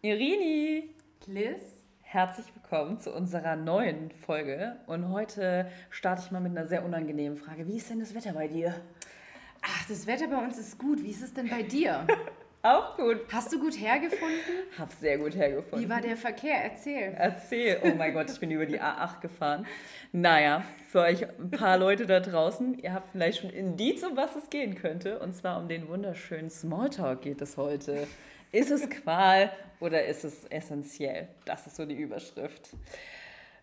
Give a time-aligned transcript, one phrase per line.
[0.00, 0.90] Irini!
[1.26, 1.60] Liz!
[2.02, 4.76] Herzlich willkommen zu unserer neuen Folge.
[4.86, 7.66] Und heute starte ich mal mit einer sehr unangenehmen Frage.
[7.66, 8.80] Wie ist denn das Wetter bei dir?
[9.60, 11.02] Ach, das Wetter bei uns ist gut.
[11.02, 12.06] Wie ist es denn bei dir?
[12.62, 13.22] Auch gut.
[13.32, 14.38] Hast du gut hergefunden?
[14.78, 15.84] Hab sehr gut hergefunden.
[15.84, 16.62] Wie war der Verkehr?
[16.62, 17.14] Erzähl.
[17.16, 17.80] Erzähl.
[17.82, 19.66] Oh mein Gott, ich bin über die A8 gefahren.
[20.12, 24.36] Naja, für euch ein paar Leute da draußen, ihr habt vielleicht schon Indiz, um was
[24.36, 25.18] es gehen könnte.
[25.18, 28.06] Und zwar um den wunderschönen Smalltalk geht es heute.
[28.50, 31.28] Ist es Qual oder ist es essentiell?
[31.44, 32.70] Das ist so die Überschrift.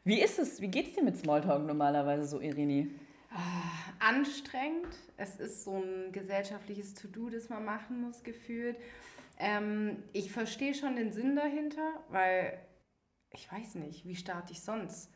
[0.03, 0.61] Wie ist es?
[0.61, 2.91] Wie geht es dir mit Smalltalk normalerweise so, Irini?
[3.31, 4.95] Ah, anstrengend.
[5.17, 8.77] Es ist so ein gesellschaftliches To-Do, das man machen muss, gefühlt.
[9.39, 12.57] Ähm, ich verstehe schon den Sinn dahinter, weil
[13.31, 15.11] ich weiß nicht, wie starte ich sonst?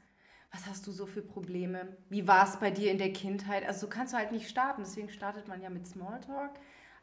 [0.51, 1.95] Was hast du so für Probleme?
[2.09, 3.65] Wie war es bei dir in der Kindheit?
[3.65, 6.59] Also so kannst du halt nicht starten, deswegen startet man ja mit Smalltalk.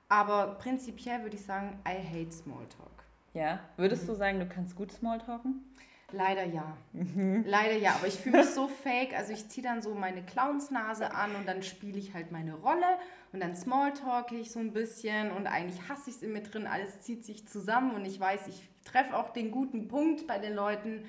[0.08, 3.04] Aber prinzipiell würde ich sagen, I hate Smalltalk.
[3.34, 4.06] Ja, würdest mhm.
[4.06, 5.62] du sagen, du kannst gut Smalltalken?
[6.12, 6.76] Leider ja.
[6.92, 7.44] Mhm.
[7.46, 9.14] Leider ja, aber ich fühle mich so fake.
[9.16, 12.98] Also ich ziehe dann so meine Clownsnase an und dann spiele ich halt meine Rolle
[13.32, 16.66] und dann smalltalk ich so ein bisschen und eigentlich hasse ich es in mir drin.
[16.66, 20.54] Alles zieht sich zusammen und ich weiß, ich treffe auch den guten Punkt bei den
[20.54, 21.04] Leuten.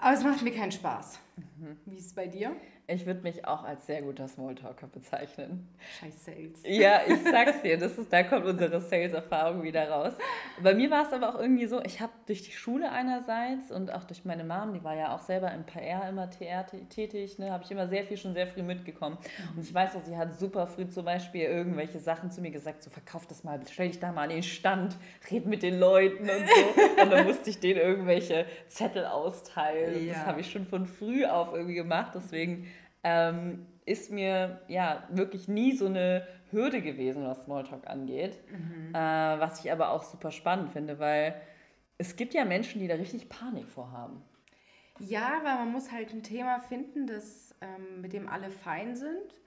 [0.00, 1.20] Aber es macht mir keinen Spaß.
[1.36, 1.76] Mhm.
[1.84, 2.56] Wie ist es bei dir?
[2.88, 5.68] Ich würde mich auch als sehr guter Smalltalker bezeichnen.
[6.00, 6.62] Scheiß Sales.
[6.64, 10.14] Ja, ich sag's dir, das ist, da kommt unsere Sales-Erfahrung wieder raus.
[10.60, 13.92] Bei mir war es aber auch irgendwie so, ich habe durch die Schule einerseits und
[13.92, 17.52] auch durch meine Mom, die war ja auch selber im PR immer TR tätig, ne,
[17.52, 19.16] habe ich immer sehr viel schon sehr früh mitgekommen.
[19.54, 22.82] Und ich weiß auch, sie hat super früh zum Beispiel irgendwelche Sachen zu mir gesagt,
[22.82, 24.96] so verkauf das mal, stell dich da mal an den Stand,
[25.30, 26.82] red mit den Leuten und so.
[27.02, 30.06] Und dann musste ich denen irgendwelche Zettel austeilen.
[30.06, 30.14] Ja.
[30.14, 32.66] Das habe ich schon von früh auf irgendwie gemacht, deswegen
[33.04, 38.38] ähm, ist mir ja wirklich nie so eine Hürde gewesen, was Smalltalk angeht.
[38.50, 38.94] Mhm.
[38.94, 41.34] Äh, was ich aber auch super spannend finde, weil
[41.98, 44.22] es gibt ja Menschen, die da richtig Panik vorhaben.
[44.98, 49.40] Ja, weil man muss halt ein Thema finden, das, ähm, mit dem alle fein sind.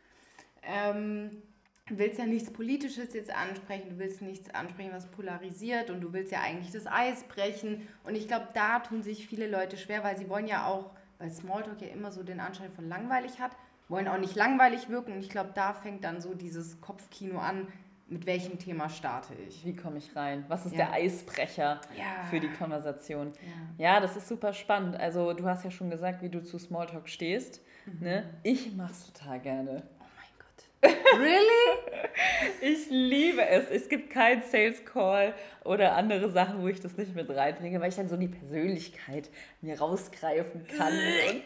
[0.63, 1.43] Ähm,
[1.87, 6.13] du willst ja nichts Politisches jetzt ansprechen, du willst nichts ansprechen, was polarisiert und du
[6.13, 7.87] willst ja eigentlich das Eis brechen.
[8.03, 11.29] Und ich glaube, da tun sich viele Leute schwer, weil sie wollen ja auch weil
[11.29, 13.51] Smalltalk ja immer so den Anschein von langweilig hat,
[13.87, 15.13] wollen auch nicht langweilig wirken.
[15.13, 17.67] Und ich glaube, da fängt dann so dieses Kopfkino an,
[18.07, 19.65] mit welchem Thema starte ich?
[19.65, 20.45] Wie komme ich rein?
[20.47, 20.85] Was ist ja.
[20.85, 22.23] der Eisbrecher ja.
[22.29, 23.33] für die Konversation?
[23.77, 23.93] Ja.
[23.93, 23.99] ja.
[23.99, 24.95] das ist super spannend.
[24.95, 27.61] Also du hast ja schon gesagt, wie du zu Smalltalk stehst.
[27.85, 27.99] Mhm.
[28.01, 28.29] Ne?
[28.43, 29.83] Ich mache es total gerne.
[31.17, 31.79] Really?
[32.61, 33.69] ich liebe es.
[33.69, 37.89] Es gibt keinen Sales Call oder andere Sachen, wo ich das nicht mit reinbringe, weil
[37.89, 39.29] ich dann so die Persönlichkeit
[39.61, 41.43] mir rausgreifen kann und,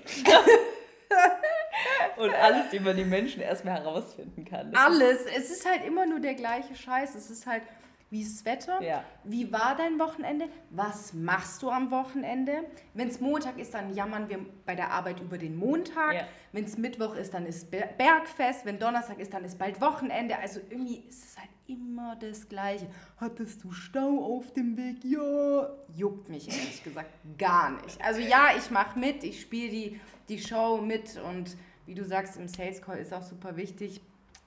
[2.24, 4.74] und alles über die Menschen erstmal herausfinden kann.
[4.76, 5.26] alles.
[5.36, 7.16] Es ist halt immer nur der gleiche Scheiß.
[7.16, 7.64] Es ist halt
[8.10, 8.82] wie ist das Wetter?
[8.82, 9.04] Ja.
[9.24, 10.50] Wie war dein Wochenende?
[10.72, 12.64] Was machst du am Wochenende?
[12.96, 16.14] Wenn es Montag ist, dann jammern wir bei der Arbeit über den Montag.
[16.14, 16.28] Ja.
[16.52, 18.66] Wenn es Mittwoch ist, dann ist Bergfest.
[18.66, 20.40] Wenn Donnerstag ist, dann ist bald Wochenende.
[20.40, 22.88] Also irgendwie ist es halt immer das Gleiche.
[23.18, 25.04] Hattest du Stau auf dem Weg?
[25.04, 25.70] Ja.
[25.96, 28.04] Juckt mich ehrlich gesagt gar nicht.
[28.04, 30.00] Also ja, ich mache mit, ich spiele die,
[30.30, 31.56] die Show mit und
[31.86, 34.02] wie du sagst, im Sales Call ist auch super wichtig,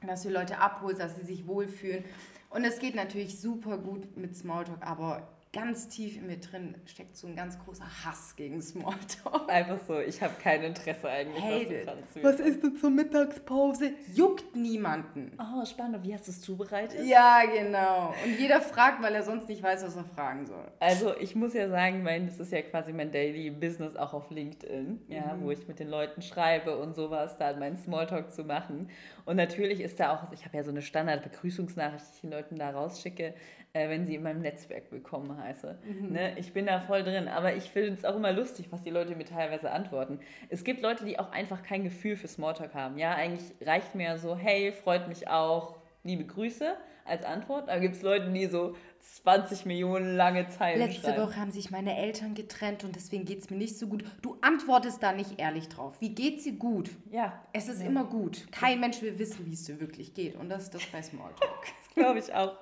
[0.05, 2.05] dass du Leute abholst, dass sie sich wohlfühlen.
[2.53, 7.15] Und es geht natürlich super gut mit Smalltalk, aber ganz tief in mir drin steckt
[7.15, 9.51] so ein ganz großer Hass gegen Smalltalk.
[9.51, 11.43] Einfach so, ich habe kein Interesse eigentlich.
[11.43, 13.93] Hey, was, was isst du zur Mittagspause?
[14.15, 15.33] Juckt niemanden.
[15.39, 16.03] Oh, spannend.
[16.05, 17.05] Wie hast du es zubereitet?
[17.05, 18.15] Ja, genau.
[18.25, 20.71] Und jeder fragt, weil er sonst nicht weiß, was er fragen soll.
[20.81, 24.31] Also ich muss ja sagen, mein, das ist ja quasi mein Daily Business auch auf
[24.31, 25.43] LinkedIn, ja, mhm.
[25.43, 28.89] wo ich mit den Leuten schreibe und sowas, da meinen Smalltalk zu machen.
[29.27, 32.57] Und natürlich ist da auch, ich habe ja so eine Standard-Begrüßungsnachricht, die ich den Leuten
[32.57, 33.35] da rausschicke,
[33.75, 35.79] äh, wenn sie in meinem Netzwerk willkommen heiße.
[35.85, 36.13] Mhm.
[36.13, 36.39] Ne?
[36.39, 39.17] Ich bin da voll drin, aber ich finde es auch immer lustig, was die Leute
[39.17, 40.21] mir teilweise antworten.
[40.51, 42.99] Es gibt Leute, die auch einfach kein Gefühl für Smalltalk haben.
[42.99, 47.69] Ja, eigentlich reicht mir so, hey, freut mich auch, liebe Grüße als Antwort.
[47.69, 51.23] Da gibt es Leute, die so 20 Millionen lange Zeilen Letzte schreiben.
[51.23, 54.05] Woche haben sich meine Eltern getrennt und deswegen geht es mir nicht so gut.
[54.23, 56.01] Du antwortest da nicht ehrlich drauf.
[56.01, 56.91] Wie geht's dir gut?
[57.11, 57.41] Ja.
[57.53, 57.89] Es ist ja.
[57.89, 58.47] immer gut.
[58.53, 60.37] Kein Mensch will wissen, wie es dir wirklich geht.
[60.37, 61.51] Und das ist das bei Smalltalk.
[61.95, 62.57] Glaube ich auch.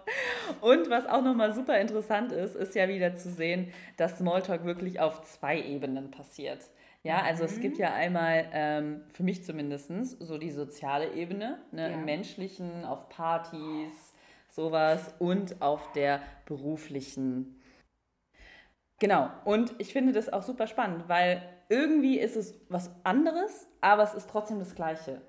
[0.63, 4.99] Und was auch nochmal super interessant ist, ist ja wieder zu sehen, dass Smalltalk wirklich
[4.99, 6.71] auf zwei Ebenen passiert.
[7.03, 7.49] Ja, also mhm.
[7.51, 11.95] es gibt ja einmal, ähm, für mich zumindest, so die soziale Ebene, ne, ja.
[11.95, 14.10] im menschlichen, auf Partys,
[14.51, 17.61] sowas und auf der beruflichen.
[18.99, 24.03] Genau, und ich finde das auch super spannend, weil irgendwie ist es was anderes, aber
[24.03, 25.23] es ist trotzdem das Gleiche.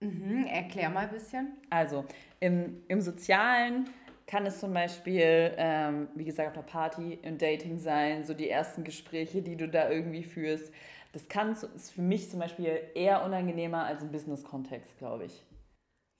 [0.00, 1.56] Mhm, erklär mal ein bisschen.
[1.70, 2.04] Also,
[2.40, 3.88] im, im Sozialen
[4.26, 8.50] kann es zum Beispiel, ähm, wie gesagt, auf einer Party, im Dating sein, so die
[8.50, 10.72] ersten Gespräche, die du da irgendwie führst.
[11.12, 15.44] Das kann, ist für mich zum Beispiel eher unangenehmer als im Business-Kontext, glaube ich.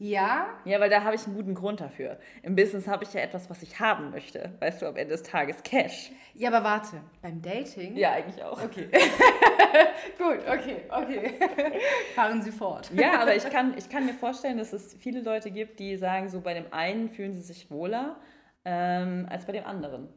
[0.03, 0.49] Ja?
[0.65, 2.19] Ja, weil da habe ich einen guten Grund dafür.
[2.43, 4.51] Im Business habe ich ja etwas, was ich haben möchte.
[4.59, 6.11] Weißt du, am Ende des Tages Cash.
[6.35, 7.97] Ja, aber warte, beim Dating?
[7.97, 8.61] Ja, eigentlich auch.
[8.65, 8.89] Okay.
[10.19, 11.35] Gut, okay, okay.
[12.17, 12.91] Fahren Sie fort.
[12.93, 16.29] ja, aber ich kann, ich kann mir vorstellen, dass es viele Leute gibt, die sagen,
[16.29, 18.17] so bei dem einen fühlen sie sich wohler
[18.65, 20.09] ähm, als bei dem anderen.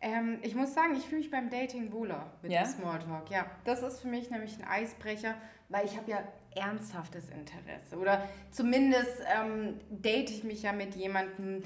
[0.00, 2.62] Ähm, ich muss sagen, ich fühle mich beim Dating wohler mit ja?
[2.62, 3.30] dem Smalltalk.
[3.30, 5.34] Ja, das ist für mich nämlich ein Eisbrecher,
[5.68, 6.24] weil ich habe ja
[6.56, 7.96] ernsthaftes Interesse.
[7.98, 11.62] Oder zumindest ähm, date ich mich ja mit jemandem,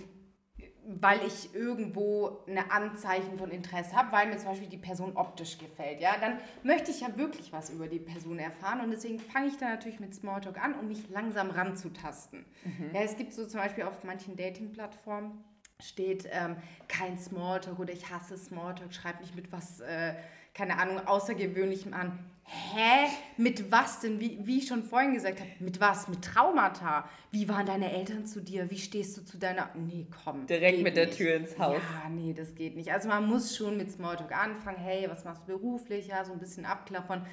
[0.85, 5.59] weil ich irgendwo eine Anzeichen von Interesse habe, weil mir zum Beispiel die Person optisch
[5.59, 6.01] gefällt.
[6.01, 9.59] Ja, dann möchte ich ja wirklich was über die Person erfahren und deswegen fange ich
[9.59, 12.47] dann natürlich mit Smalltalk an, um mich langsam ranzutasten.
[12.65, 12.95] Mhm.
[12.95, 15.45] Ja, es gibt so zum Beispiel auf manchen Dating-Plattformen
[15.81, 16.57] steht ähm,
[16.89, 20.15] kein Smalltalk oder ich hasse Smalltalk, schreib mich mit was, äh,
[20.55, 22.19] keine Ahnung, Außergewöhnlichem an.
[22.51, 23.09] Hä?
[23.37, 24.21] Mit was denn?
[24.21, 26.09] Wie, wie ich schon vorhin gesagt habe, mit was?
[26.09, 27.09] Mit Traumata?
[27.31, 28.71] Wie waren deine Eltern zu dir?
[28.71, 29.69] Wie stehst du zu deiner...
[29.75, 30.47] Nee, komm.
[30.47, 31.83] Direkt mit der Tür ins Haus.
[32.03, 32.91] Ja, nee, das geht nicht.
[32.91, 34.79] Also man muss schon mit Smalltalk anfangen.
[34.79, 36.07] Hey, was machst du beruflich?
[36.07, 37.27] Ja, so ein bisschen abklappern.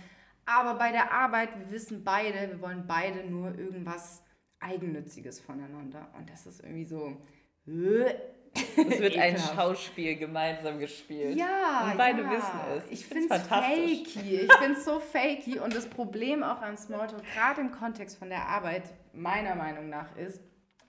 [0.45, 4.21] Aber bei der Arbeit, wir wissen beide, wir wollen beide nur irgendwas
[4.59, 6.09] Eigennütziges voneinander.
[6.17, 7.17] Und das ist irgendwie so...
[8.55, 11.37] Es wird ein Schauspiel gemeinsam gespielt.
[11.37, 12.31] Ja, und beide ja.
[12.31, 12.83] wissen es.
[12.85, 14.03] Ich, ich finde es fakey.
[14.03, 15.59] Ich finde es so fakey.
[15.59, 20.15] Und das Problem auch am Smalltalk, gerade im Kontext von der Arbeit, meiner Meinung nach,
[20.15, 20.41] ist,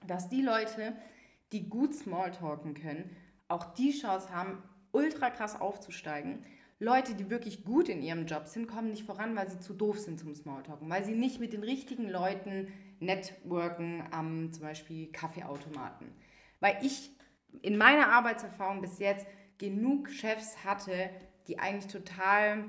[0.06, 0.94] dass die Leute,
[1.52, 3.16] die gut Smalltalken können,
[3.48, 6.44] auch die Chance haben, ultra krass aufzusteigen.
[6.78, 9.98] Leute, die wirklich gut in ihrem Job sind, kommen nicht voran, weil sie zu doof
[9.98, 12.68] sind zum Smalltalken, weil sie nicht mit den richtigen Leuten
[13.00, 16.08] networken am zum Beispiel Kaffeeautomaten.
[16.60, 17.10] Weil ich
[17.62, 19.26] in meiner Arbeitserfahrung bis jetzt
[19.58, 21.10] genug Chefs hatte,
[21.48, 22.64] die eigentlich total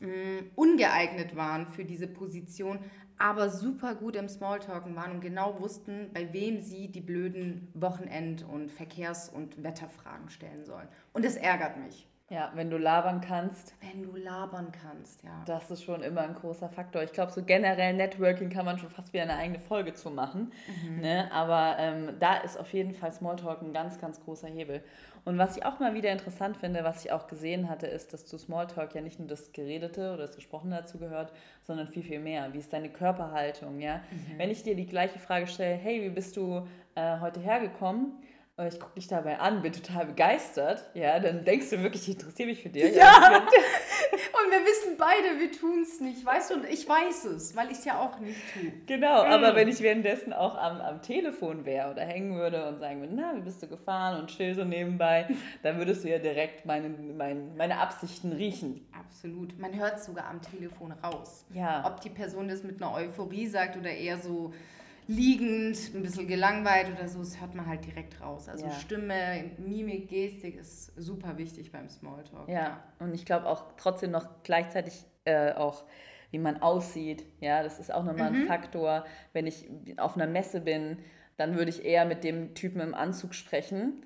[0.00, 2.80] mh, mm, ungeeignet waren für diese Position,
[3.18, 8.44] aber super gut im Smalltalken waren und genau wussten, bei wem sie die blöden Wochenend-
[8.44, 10.88] und Verkehrs- und Wetterfragen stellen sollen.
[11.12, 12.07] Und das ärgert mich.
[12.30, 13.74] Ja, wenn du labern kannst.
[13.80, 15.42] Wenn du labern kannst, ja.
[15.46, 17.02] Das ist schon immer ein großer Faktor.
[17.02, 20.52] Ich glaube, so generell Networking kann man schon fast wieder eine eigene Folge zu machen.
[20.84, 21.00] Mhm.
[21.00, 21.32] Ne?
[21.32, 24.82] Aber ähm, da ist auf jeden Fall Smalltalk ein ganz, ganz großer Hebel.
[25.24, 28.26] Und was ich auch mal wieder interessant finde, was ich auch gesehen hatte, ist, dass
[28.26, 31.32] zu Smalltalk ja nicht nur das Geredete oder das Gesprochene dazu gehört,
[31.62, 32.52] sondern viel, viel mehr.
[32.52, 33.80] Wie ist deine Körperhaltung?
[33.80, 34.02] Ja?
[34.10, 34.38] Mhm.
[34.38, 38.12] Wenn ich dir die gleiche Frage stelle, hey, wie bist du äh, heute hergekommen?
[38.66, 42.48] Ich gucke dich dabei an, bin total begeistert, ja, dann denkst du wirklich, ich interessiere
[42.48, 42.94] mich für dich.
[42.94, 43.38] Ja, ja.
[43.38, 47.70] und wir wissen beide, wir tun es nicht, weißt du, und ich weiß es, weil
[47.70, 48.72] ich es ja auch nicht tue.
[48.86, 49.32] Genau, mhm.
[49.32, 53.14] aber wenn ich währenddessen auch am, am Telefon wäre oder hängen würde und sagen würde,
[53.14, 55.28] na, wie bist du gefahren und chill so nebenbei,
[55.62, 58.88] dann würdest du ja direkt meine, meine, meine Absichten riechen.
[58.98, 61.44] Absolut, man hört es sogar am Telefon raus.
[61.54, 61.84] Ja.
[61.86, 64.52] Ob die Person das mit einer Euphorie sagt oder eher so
[65.08, 68.48] liegend, ein bisschen gelangweilt oder so, das hört man halt direkt raus.
[68.48, 68.72] Also ja.
[68.72, 72.48] Stimme, Mimik, Gestik ist super wichtig beim Smalltalk.
[72.48, 75.84] Ja, und ich glaube auch trotzdem noch gleichzeitig äh, auch,
[76.30, 77.24] wie man aussieht.
[77.40, 78.42] Ja, das ist auch nochmal mhm.
[78.42, 79.06] ein Faktor.
[79.32, 79.66] Wenn ich
[79.96, 80.98] auf einer Messe bin,
[81.38, 84.04] dann würde ich eher mit dem Typen im Anzug sprechen,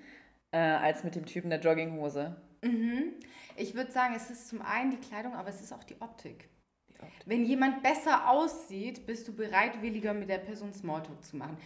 [0.52, 2.36] äh, als mit dem Typen der Jogginghose.
[2.62, 3.14] Mhm.
[3.56, 6.48] Ich würde sagen, es ist zum einen die Kleidung, aber es ist auch die Optik.
[7.26, 11.56] Wenn jemand besser aussieht, bist du bereitwilliger, mit der Person Smalltalk zu machen.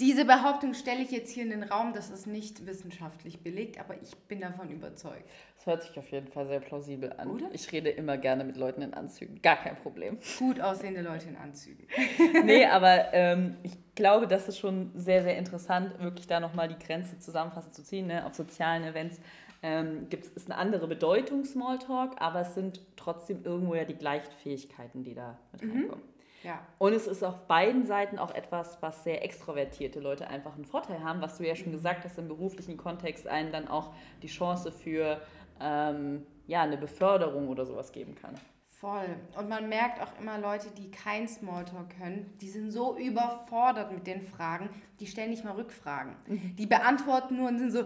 [0.00, 4.00] Diese Behauptung stelle ich jetzt hier in den Raum, das ist nicht wissenschaftlich belegt, aber
[4.00, 5.28] ich bin davon überzeugt.
[5.56, 7.28] Das hört sich auf jeden Fall sehr plausibel an.
[7.28, 7.50] Oder?
[7.52, 10.16] Ich rede immer gerne mit Leuten in Anzügen, gar kein Problem.
[10.38, 11.86] Gut aussehende Leute in Anzügen.
[12.46, 16.82] nee, aber ähm, ich glaube, das ist schon sehr, sehr interessant, wirklich da nochmal die
[16.82, 18.24] Grenze zusammenfassend zu ziehen, ne?
[18.24, 19.20] auf sozialen Events
[19.62, 24.32] ähm, gibt es eine andere Bedeutung Smalltalk, aber es sind trotzdem irgendwo ja die gleichen
[24.42, 25.70] Fähigkeiten, die da mit mhm.
[25.72, 26.04] reinkommen.
[26.42, 26.60] Ja.
[26.78, 31.04] Und es ist auf beiden Seiten auch etwas, was sehr extrovertierte Leute einfach einen Vorteil
[31.04, 31.72] haben, was du ja schon mhm.
[31.72, 35.20] gesagt hast, im beruflichen Kontext einen dann auch die Chance für
[35.60, 38.34] ähm, ja, eine Beförderung oder sowas geben kann.
[38.80, 39.14] Voll.
[39.36, 44.06] Und man merkt auch immer Leute, die kein Smalltalk können, die sind so überfordert mit
[44.06, 44.70] den Fragen,
[45.00, 46.16] die stellen nicht mal Rückfragen.
[46.26, 46.56] Mhm.
[46.56, 47.84] Die beantworten nur und sind so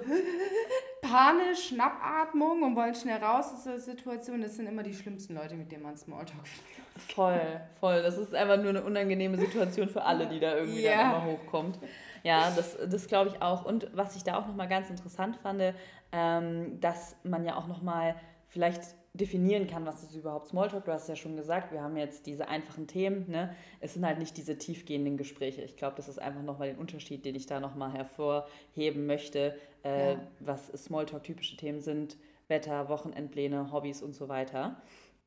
[1.02, 4.40] panisch, Schnappatmung und wollen schnell raus aus der Situation.
[4.40, 7.12] Das sind immer die schlimmsten Leute, mit denen man Smalltalk führt.
[7.12, 8.00] Voll, voll.
[8.00, 10.96] Das ist einfach nur eine unangenehme Situation für alle, die da irgendwie ja.
[10.96, 11.76] dann immer hochkommt.
[12.22, 13.64] Ja, das, das glaube ich auch.
[13.64, 15.74] Und was ich da auch nochmal ganz interessant fand,
[16.12, 18.14] ähm, dass man ja auch nochmal
[18.46, 20.84] vielleicht definieren kann, was ist überhaupt Smalltalk.
[20.84, 23.30] Du hast ja schon gesagt, wir haben jetzt diese einfachen Themen.
[23.30, 23.54] Ne?
[23.80, 25.62] Es sind halt nicht diese tiefgehenden Gespräche.
[25.62, 30.14] Ich glaube, das ist einfach nochmal den Unterschied, den ich da nochmal hervorheben möchte, äh,
[30.14, 30.20] ja.
[30.40, 32.16] was Smalltalk-typische Themen sind.
[32.48, 34.76] Wetter, Wochenendpläne, Hobbys und so weiter.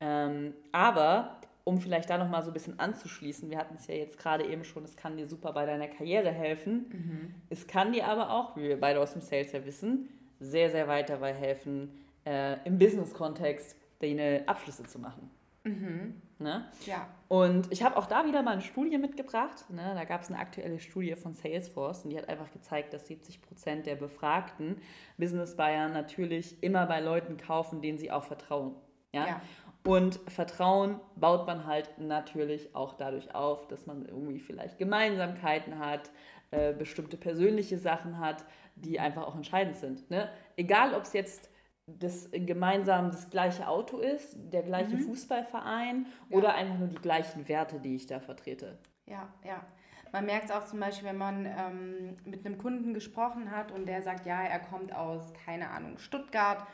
[0.00, 4.18] Ähm, aber um vielleicht da nochmal so ein bisschen anzuschließen, wir hatten es ja jetzt
[4.18, 6.86] gerade eben schon, es kann dir super bei deiner Karriere helfen.
[6.90, 7.34] Mhm.
[7.50, 10.08] Es kann dir aber auch, wie wir beide aus dem Sales ja wissen,
[10.40, 11.90] sehr, sehr weit dabei helfen,
[12.28, 15.30] äh, im Business-Kontext deine Abschlüsse zu machen.
[15.64, 16.20] Mhm.
[16.38, 16.66] Ne?
[16.86, 17.08] Ja.
[17.26, 19.64] Und ich habe auch da wieder mal eine Studie mitgebracht.
[19.70, 19.92] Ne?
[19.94, 23.42] Da gab es eine aktuelle Studie von Salesforce und die hat einfach gezeigt, dass 70
[23.42, 24.76] Prozent der befragten
[25.16, 28.76] Business Buyer natürlich immer bei Leuten kaufen, denen sie auch vertrauen.
[29.12, 29.26] Ja?
[29.26, 29.42] ja.
[29.84, 36.10] Und Vertrauen baut man halt natürlich auch dadurch auf, dass man irgendwie vielleicht Gemeinsamkeiten hat,
[36.50, 38.44] äh, bestimmte persönliche Sachen hat,
[38.76, 40.08] die einfach auch entscheidend sind.
[40.10, 40.28] Ne?
[40.56, 41.50] Egal, ob es jetzt
[41.98, 45.00] das gemeinsam das gleiche Auto ist, der gleiche mhm.
[45.00, 46.36] Fußballverein ja.
[46.36, 48.78] oder einfach nur die gleichen Werte, die ich da vertrete.
[49.06, 49.64] Ja, ja.
[50.10, 53.86] Man merkt es auch zum Beispiel, wenn man ähm, mit einem Kunden gesprochen hat und
[53.86, 56.66] der sagt, ja, er kommt aus, keine Ahnung, Stuttgart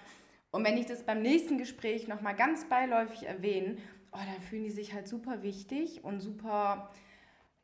[0.55, 3.77] und wenn ich das beim nächsten Gespräch nochmal ganz beiläufig erwähne,
[4.13, 6.93] oh, dann fühlen die sich halt super wichtig und super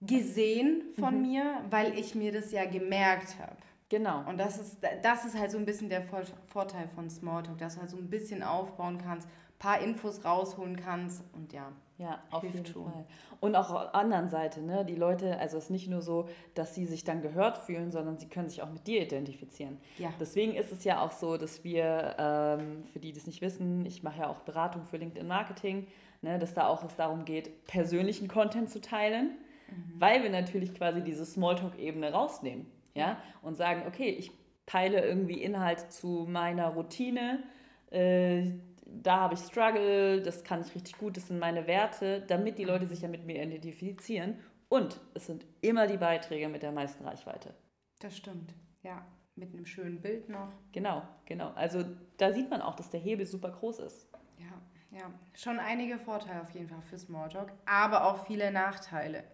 [0.01, 1.23] gesehen von mhm.
[1.23, 3.59] mir, weil ich mir das ja gemerkt habe.
[3.91, 4.23] Genau.
[4.29, 6.03] Und das ist, das ist halt so ein bisschen der
[6.47, 9.29] Vorteil von Smalltalk, dass du halt so ein bisschen aufbauen kannst,
[9.59, 11.71] paar Infos rausholen kannst und ja.
[11.99, 12.91] Ja, auf jeden schon.
[12.91, 13.05] Fall.
[13.41, 14.87] Und auch auf der anderen Seite, ne?
[14.87, 18.17] Die Leute, also es ist nicht nur so, dass sie sich dann gehört fühlen, sondern
[18.17, 19.77] sie können sich auch mit dir identifizieren.
[19.99, 20.11] Ja.
[20.19, 23.85] Deswegen ist es ja auch so, dass wir, ähm, für die, die es nicht wissen,
[23.85, 25.89] ich mache ja auch Beratung für LinkedIn Marketing,
[26.23, 26.39] ne?
[26.39, 29.37] dass da auch es darum geht, persönlichen Content zu teilen,
[29.69, 30.01] mhm.
[30.01, 32.67] weil wir natürlich quasi diese Smalltalk-Ebene rausnehmen.
[32.95, 33.23] Ja?
[33.43, 34.33] Und sagen, okay, ich
[34.67, 37.43] teile irgendwie Inhalt zu meiner Routine,
[37.91, 38.53] äh,
[38.87, 42.65] da habe ich Struggle, das kann ich richtig gut, das sind meine Werte, damit die
[42.65, 44.39] Leute sich ja mit mir identifizieren.
[44.69, 47.55] Und es sind immer die Beiträge mit der meisten Reichweite.
[48.01, 49.05] Das stimmt, ja.
[49.37, 50.53] Mit einem schönen Bild noch.
[50.73, 51.53] Genau, genau.
[51.55, 51.85] Also
[52.19, 54.09] da sieht man auch, dass der Hebel super groß ist.
[54.39, 55.11] Ja, ja.
[55.35, 59.25] Schon einige Vorteile auf jeden Fall für Smalltalk, aber auch viele Nachteile.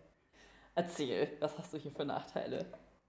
[0.74, 2.66] Erzähl, was hast du hier für Nachteile?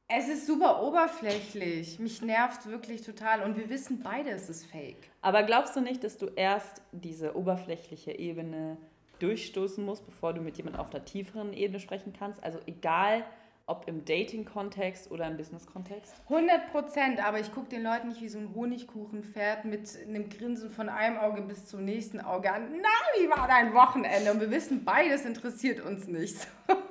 [0.09, 1.99] Es ist super oberflächlich.
[1.99, 3.43] Mich nervt wirklich total.
[3.43, 5.09] Und wir wissen beide, es ist fake.
[5.21, 8.77] Aber glaubst du nicht, dass du erst diese oberflächliche Ebene
[9.19, 12.41] durchstoßen musst, bevor du mit jemandem auf einer tieferen Ebene sprechen kannst?
[12.41, 13.25] Also egal,
[13.65, 16.15] ob im Dating-Kontext oder im Business-Kontext?
[16.29, 20.69] 100 Prozent, aber ich gucke den Leuten nicht wie so ein Honigkuchenpferd mit einem Grinsen
[20.69, 22.69] von einem Auge bis zum nächsten Auge an.
[22.81, 24.31] Na, wie war dein Wochenende?
[24.31, 26.47] Und wir wissen, beides interessiert uns nicht.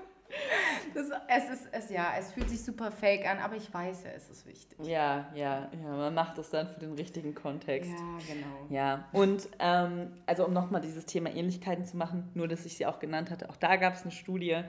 [0.96, 4.10] Das, es ist, es, ja, es fühlt sich super fake an, aber ich weiß ja,
[4.12, 4.78] es ist wichtig.
[4.82, 7.90] Ja, ja, ja, man macht es dann für den richtigen Kontext.
[7.90, 8.66] Ja, genau.
[8.70, 12.86] Ja, und ähm, also um nochmal dieses Thema Ähnlichkeiten zu machen, nur dass ich sie
[12.86, 14.62] auch genannt hatte, auch da gab es eine Studie,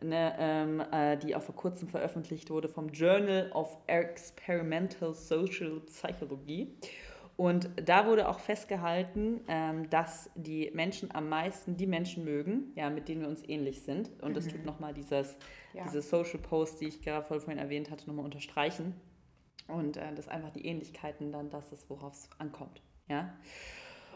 [0.00, 6.74] ne, ähm, äh, die auch vor kurzem veröffentlicht wurde vom Journal of Experimental Social Psychology.
[7.36, 12.90] Und da wurde auch festgehalten, ähm, dass die Menschen am meisten die Menschen mögen, ja,
[12.90, 14.10] mit denen wir uns ähnlich sind.
[14.22, 14.34] Und mhm.
[14.34, 15.36] das tut nochmal dieses,
[15.72, 15.82] ja.
[15.84, 18.94] diese Social Post, die ich gerade vorhin erwähnt hatte, nochmal unterstreichen.
[19.66, 22.82] Und äh, dass einfach die Ähnlichkeiten dann das ist, worauf es ankommt.
[23.08, 23.34] Ja?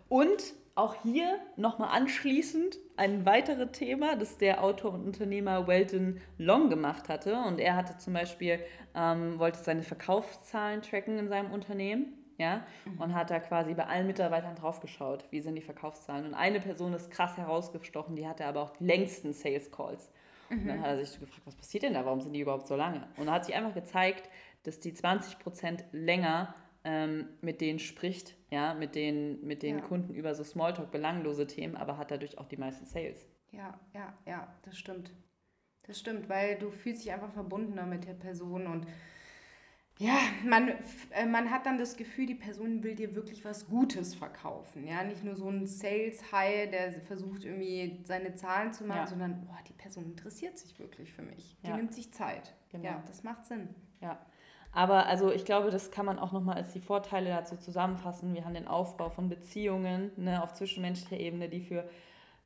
[0.09, 6.71] Und auch hier nochmal anschließend ein weiteres Thema, das der Autor und Unternehmer Welton Long
[6.71, 7.37] gemacht hatte.
[7.49, 8.61] Und er hatte zum Beispiel,
[8.95, 13.01] ähm, wollte seine Verkaufszahlen tracken in seinem Unternehmen ja, mhm.
[13.03, 16.25] und hat da quasi bei allen Mitarbeitern drauf geschaut, wie sind die Verkaufszahlen.
[16.25, 20.11] Und eine Person ist krass herausgestochen, die hatte aber auch die längsten Sales Calls.
[20.49, 20.83] Und dann mhm.
[20.83, 23.07] hat er sich so gefragt, was passiert denn da, warum sind die überhaupt so lange?
[23.17, 24.31] Und dann hat sich einfach gezeigt,
[24.63, 26.55] dass die 20 Prozent länger
[26.85, 29.85] ähm, mit denen spricht, ja, mit den, mit den ja.
[29.85, 33.27] Kunden über so Smalltalk, belanglose Themen, aber hat dadurch auch die meisten Sales.
[33.51, 35.13] Ja, ja, ja, das stimmt.
[35.83, 38.87] Das stimmt, weil du fühlst dich einfach verbundener mit der Person und
[39.99, 40.69] ja, man,
[41.11, 44.87] äh, man hat dann das Gefühl, die Person will dir wirklich was Gutes verkaufen.
[44.87, 49.07] Ja, nicht nur so ein Sales-High, der versucht irgendwie seine Zahlen zu machen, ja.
[49.09, 51.57] sondern boah, die Person interessiert sich wirklich für mich.
[51.65, 51.77] Die ja.
[51.77, 52.55] nimmt sich Zeit.
[52.71, 52.85] Genau.
[52.85, 53.75] Ja, das macht Sinn.
[54.01, 54.19] Ja.
[54.71, 58.35] Aber also ich glaube, das kann man auch nochmal als die Vorteile dazu zusammenfassen.
[58.35, 61.89] Wir haben den Aufbau von Beziehungen ne, auf zwischenmenschlicher Ebene, die für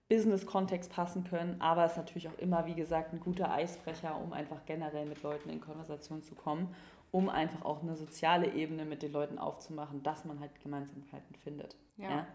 [0.09, 4.33] Business-Kontext passen können, aber es ist natürlich auch immer, wie gesagt, ein guter Eisbrecher, um
[4.33, 6.75] einfach generell mit Leuten in Konversation zu kommen
[7.13, 11.77] um einfach auch eine soziale Ebene mit den Leuten aufzumachen, dass man halt Gemeinsamkeiten findet.
[11.97, 12.11] Ja.
[12.11, 12.27] ja?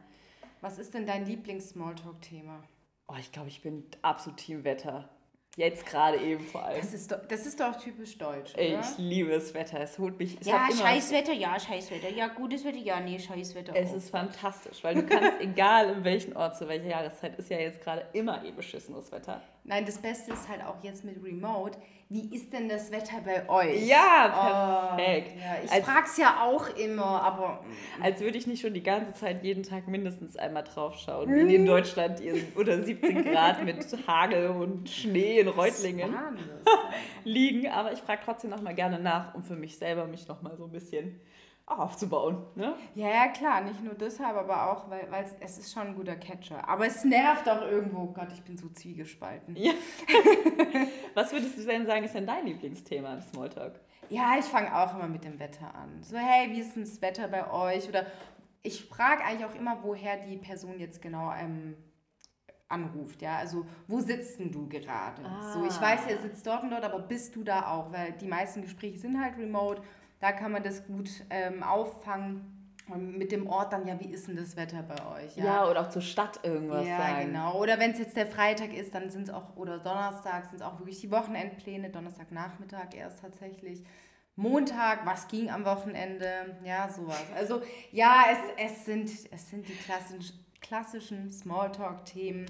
[0.62, 2.64] Was ist denn dein Lieblings-Smalltalk-Thema?
[3.08, 5.10] Oh, ich glaube, ich bin absolut Team Wetter.
[5.56, 6.80] Jetzt gerade eben vor allem.
[6.80, 8.54] Das ist doch, das ist doch typisch deutsch.
[8.54, 8.80] Oder?
[8.80, 9.80] Ich liebe das Wetter.
[9.80, 10.40] Es holt mich.
[10.40, 12.12] Es ja, scheiß Wetter, ja, scheiß Wetter.
[12.12, 13.74] Ja, gutes Wetter, ja, nee, scheiß Wetter.
[13.76, 13.96] Es auch.
[13.96, 17.82] ist fantastisch, weil du kannst, egal in welchen Ort, zu welcher Jahreszeit, ist ja jetzt
[17.82, 19.42] gerade immer eh beschissenes Wetter.
[19.68, 21.78] Nein, das Beste ist halt auch jetzt mit Remote.
[22.08, 23.86] Wie ist denn das Wetter bei euch?
[23.86, 25.34] Ja, perfekt.
[25.36, 27.66] Oh, ja, ich frage es ja auch immer, aber.
[28.00, 28.04] Mm.
[28.04, 31.56] Als würde ich nicht schon die ganze Zeit jeden Tag mindestens einmal drauf schauen, wie
[31.56, 32.22] in Deutschland
[32.56, 36.16] unter 17 Grad mit Hagel und Schnee in Reutlingen
[37.28, 37.68] liegen.
[37.70, 40.72] Aber ich frage trotzdem nochmal gerne nach, um für mich selber mich nochmal so ein
[40.72, 41.20] bisschen
[41.68, 42.46] auch aufzubauen.
[42.56, 42.76] Ne?
[42.96, 46.16] Ja, ja, klar, nicht nur deshalb, aber auch, weil, weil es ist schon ein guter
[46.16, 46.68] Catcher.
[46.68, 48.04] Aber es nervt auch irgendwo.
[48.04, 49.56] Oh Gott, ich bin so zwiegespalten.
[49.58, 49.74] Ja.
[51.14, 53.82] Was würdest du denn sagen, ist denn dein Lieblingsthema im Smalltalk?
[54.10, 56.02] Ja, ich fange auch immer mit dem Wetter an.
[56.02, 57.90] So, hey, wie ist denn das Wetter bei euch?
[57.90, 58.06] Oder
[58.64, 61.76] ich frage eigentlich auch immer, woher die Person jetzt genau ähm,
[62.70, 65.24] anruft, ja, also wo sitzt denn du gerade?
[65.24, 65.54] Ah.
[65.54, 67.92] So, ich weiß, er sitzt dort und dort, aber bist du da auch?
[67.92, 69.82] Weil die meisten Gespräche sind halt remote
[70.20, 72.54] da kann man das gut ähm, auffangen.
[72.90, 75.36] Und mit dem Ort dann, ja, wie ist denn das Wetter bei euch?
[75.36, 77.18] Ja, ja oder auch zur Stadt irgendwas ja, sagen.
[77.18, 77.60] Ja, genau.
[77.60, 80.62] Oder wenn es jetzt der Freitag ist, dann sind es auch, oder Donnerstag sind es
[80.62, 83.84] auch wirklich die Wochenendpläne, Donnerstagnachmittag erst tatsächlich.
[84.38, 86.58] Montag, was ging am Wochenende?
[86.64, 87.26] Ja, sowas.
[87.36, 92.48] Also ja, es, es, sind, es sind die klassischen, klassischen Smalltalk-Themen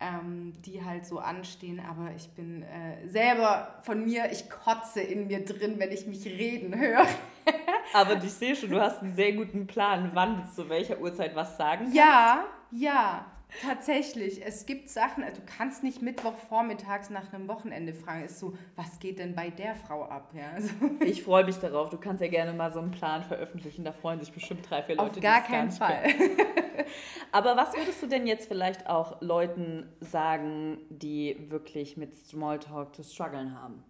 [0.00, 1.80] ähm, die halt so anstehen.
[1.80, 6.24] Aber ich bin äh, selber von mir, ich kotze in mir drin, wenn ich mich
[6.24, 7.06] reden höre.
[7.94, 11.34] Aber ich sehe schon, du hast einen sehr guten Plan, wann du zu welcher Uhrzeit
[11.34, 11.96] was sagen kannst.
[11.96, 13.26] Ja, ja.
[13.62, 18.56] Tatsächlich, es gibt Sachen, also du kannst nicht Mittwochvormittags nach einem Wochenende fragen, ist so,
[18.76, 20.32] was geht denn bei der Frau ab?
[20.34, 20.70] Ja, also
[21.04, 24.20] ich freue mich darauf, du kannst ja gerne mal so einen Plan veröffentlichen, da freuen
[24.20, 25.10] sich bestimmt drei, vier Leute.
[25.10, 26.04] Auf gar keinen Fall.
[27.32, 33.02] Aber was würdest du denn jetzt vielleicht auch Leuten sagen, die wirklich mit Smalltalk zu
[33.02, 33.82] strugglen haben?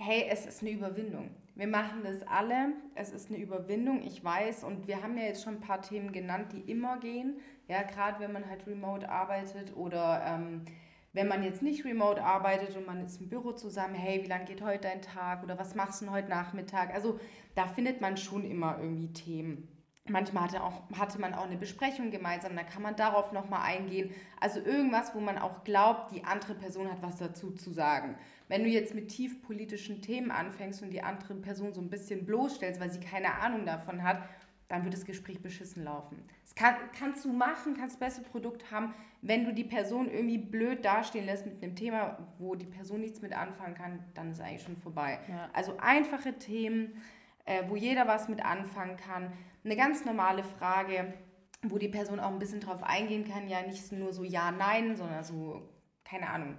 [0.00, 1.30] Hey, es ist eine Überwindung.
[1.56, 2.72] Wir machen das alle.
[2.94, 4.62] Es ist eine Überwindung, ich weiß.
[4.62, 7.40] Und wir haben ja jetzt schon ein paar Themen genannt, die immer gehen.
[7.68, 10.64] Ja, gerade wenn man halt remote arbeitet oder ähm,
[11.12, 14.46] wenn man jetzt nicht remote arbeitet und man ist im Büro zusammen, hey, wie lange
[14.46, 16.94] geht heute dein Tag oder was machst du denn heute Nachmittag?
[16.94, 17.20] Also
[17.54, 19.68] da findet man schon immer irgendwie Themen.
[20.10, 24.10] Manchmal hatte, auch, hatte man auch eine Besprechung gemeinsam, da kann man darauf nochmal eingehen.
[24.40, 28.16] Also irgendwas, wo man auch glaubt, die andere Person hat was dazu zu sagen.
[28.48, 32.24] Wenn du jetzt mit tief politischen Themen anfängst und die andere Person so ein bisschen
[32.24, 34.22] bloßstellst, weil sie keine Ahnung davon hat,
[34.68, 36.22] dann wird das Gespräch beschissen laufen.
[36.44, 40.38] Das kann, kannst du machen, kannst das beste Produkt haben, wenn du die Person irgendwie
[40.38, 44.40] blöd dastehen lässt mit einem Thema, wo die Person nichts mit anfangen kann, dann ist
[44.40, 45.18] eigentlich schon vorbei.
[45.28, 45.48] Ja.
[45.54, 47.00] Also einfache Themen,
[47.46, 49.32] äh, wo jeder was mit anfangen kann.
[49.64, 51.14] Eine ganz normale Frage,
[51.62, 54.96] wo die Person auch ein bisschen drauf eingehen kann, ja nicht nur so ja, nein,
[54.96, 55.68] sondern so,
[56.04, 56.56] keine Ahnung,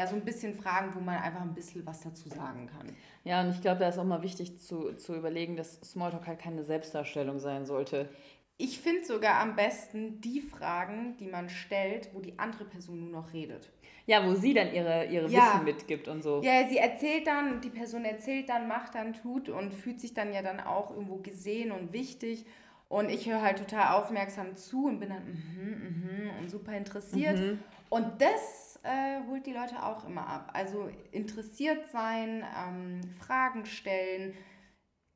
[0.00, 2.96] ja, so ein bisschen Fragen, wo man einfach ein bisschen was dazu sagen kann.
[3.22, 6.38] Ja, und ich glaube, da ist auch mal wichtig zu, zu überlegen, dass Smalltalk halt
[6.38, 8.08] keine Selbstdarstellung sein sollte.
[8.56, 13.10] Ich finde sogar am besten die Fragen, die man stellt, wo die andere Person nur
[13.10, 13.70] noch redet.
[14.06, 15.52] Ja, wo sie dann ihre, ihre ja.
[15.52, 16.40] Wissen mitgibt und so.
[16.42, 20.32] Ja, sie erzählt dann, die Person erzählt dann, macht dann, tut und fühlt sich dann
[20.32, 22.46] ja dann auch irgendwo gesehen und wichtig.
[22.88, 27.38] Und ich höre halt total aufmerksam zu und bin dann mhm, mhm und super interessiert.
[27.38, 27.58] Mhm.
[27.90, 30.50] Und das äh, holt die Leute auch immer ab.
[30.54, 34.34] Also interessiert sein, ähm, Fragen stellen,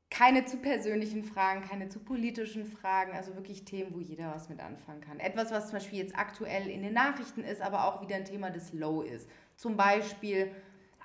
[0.09, 4.59] keine zu persönlichen Fragen, keine zu politischen Fragen, also wirklich Themen, wo jeder was mit
[4.61, 5.19] anfangen kann.
[5.19, 8.49] Etwas, was zum Beispiel jetzt aktuell in den Nachrichten ist, aber auch wieder ein Thema
[8.49, 9.29] des Low ist.
[9.57, 10.51] Zum Beispiel,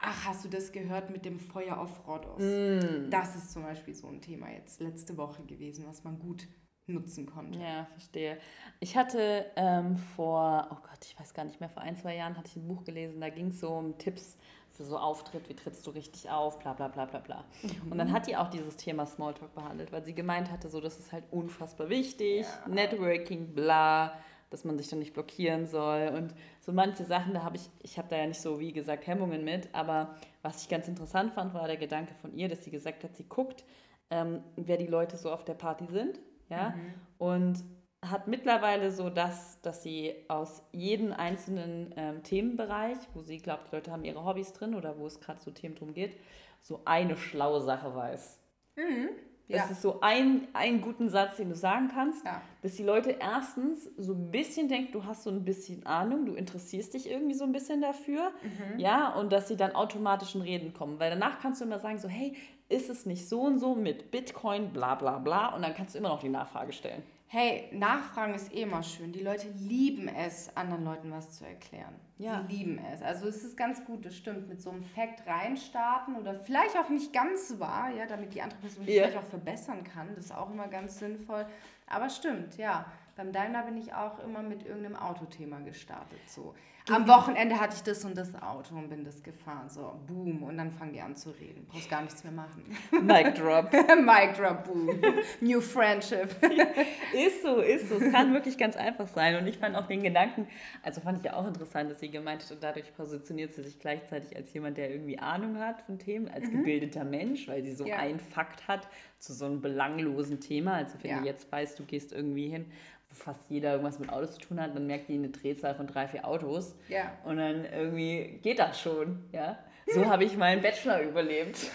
[0.01, 2.43] ach, hast du das gehört mit dem Feuer auf Rhodos?
[2.43, 3.11] Mm.
[3.11, 6.47] Das ist zum Beispiel so ein Thema jetzt letzte Woche gewesen, was man gut
[6.91, 7.59] nutzen konnte.
[7.59, 8.39] Ja, verstehe.
[8.81, 12.37] Ich hatte ähm, vor, oh Gott, ich weiß gar nicht mehr, vor ein, zwei Jahren
[12.37, 14.37] hatte ich ein Buch gelesen, da ging es so um Tipps
[14.73, 17.45] für so Auftritt, wie trittst du richtig auf, bla bla bla bla bla.
[17.63, 17.93] Mhm.
[17.93, 20.99] Und dann hat die auch dieses Thema Smalltalk behandelt, weil sie gemeint hatte, so das
[20.99, 22.69] ist halt unfassbar wichtig, ja.
[22.73, 24.15] Networking, bla,
[24.49, 27.99] dass man sich dann nicht blockieren soll und so manche Sachen, da habe ich, ich
[27.99, 31.53] habe da ja nicht so, wie gesagt, Hemmungen mit, aber was ich ganz interessant fand,
[31.53, 33.65] war der Gedanke von ihr, dass sie gesagt hat, sie guckt,
[34.11, 36.19] ähm, wer die Leute so auf der Party sind
[36.51, 36.95] ja, mhm.
[37.19, 37.65] und
[38.03, 43.77] hat mittlerweile so das, dass sie aus jedem einzelnen ähm, Themenbereich, wo sie glaubt, die
[43.77, 46.17] Leute haben ihre Hobbys drin oder wo es gerade so Themen drum geht,
[46.61, 48.39] so eine schlaue Sache weiß.
[48.77, 49.09] Mhm.
[49.51, 49.71] Das ja.
[49.73, 52.41] ist so ein, ein guten Satz, den du sagen kannst, ja.
[52.63, 56.35] dass die Leute erstens so ein bisschen denken, du hast so ein bisschen Ahnung, du
[56.35, 58.79] interessierst dich irgendwie so ein bisschen dafür, mhm.
[58.79, 61.01] ja, und dass sie dann automatisch in Reden kommen.
[61.01, 62.37] Weil danach kannst du immer sagen, so, hey,
[62.71, 65.99] ist es nicht so und so mit Bitcoin, bla bla bla, und dann kannst du
[65.99, 67.03] immer noch die Nachfrage stellen.
[67.27, 69.13] Hey, Nachfragen ist eh immer schön.
[69.13, 71.95] Die Leute lieben es, anderen Leuten was zu erklären.
[72.19, 72.45] Ja.
[72.49, 73.03] Sie lieben es.
[73.03, 76.89] Also es ist ganz gut, das stimmt, mit so einem Fact reinstarten oder vielleicht auch
[76.89, 79.07] nicht ganz wahr, ja, damit die andere Person yeah.
[79.07, 80.09] vielleicht auch verbessern kann.
[80.17, 81.47] Das ist auch immer ganz sinnvoll.
[81.87, 82.87] Aber stimmt, ja.
[83.15, 86.19] Beim Daimler bin ich auch immer mit irgendeinem Autothema gestartet.
[86.27, 86.55] So.
[86.91, 89.69] Am Wochenende hatte ich das und das Auto und bin das gefahren.
[89.69, 90.43] So, boom.
[90.43, 91.67] Und dann fangen die an zu reden.
[91.69, 92.65] Brauchst gar nichts mehr machen.
[93.03, 93.73] Mic drop.
[93.73, 94.89] Mic drop, boom.
[95.41, 96.31] New friendship.
[97.13, 97.97] ist so, ist so.
[97.97, 99.37] Es kann wirklich ganz einfach sein.
[99.37, 100.49] Und ich fand auch den Gedanken,
[100.83, 103.79] also fand ich ja auch interessant, dass sie gemeint hat, und dadurch positioniert sie sich
[103.79, 106.59] gleichzeitig als jemand, der irgendwie Ahnung hat von Themen, als mhm.
[106.59, 107.97] gebildeter Mensch, weil sie so ja.
[107.97, 110.75] einen Fakt hat zu so einem belanglosen Thema.
[110.75, 111.21] Also wenn ja.
[111.21, 112.67] du jetzt weißt, du gehst irgendwie hin
[113.13, 116.09] fast jeder irgendwas mit Autos zu tun hat, dann merkt die eine Drehzahl von drei,
[116.09, 116.75] vier Autos.
[116.89, 117.13] Ja.
[117.25, 119.25] Und dann irgendwie geht das schon.
[119.33, 119.59] Ja.
[119.93, 121.69] So habe ich meinen Bachelor überlebt.